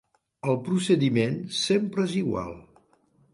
El 0.53 0.55
procediment 0.69 1.35
sempre 1.59 2.07
és 2.09 2.17
igual. 2.23 2.59